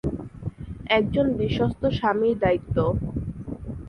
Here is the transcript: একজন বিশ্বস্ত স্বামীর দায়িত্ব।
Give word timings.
একজন 0.89 1.25
বিশ্বস্ত 1.33 1.81
স্বামীর 1.97 2.35
দায়িত্ব। 2.39 2.77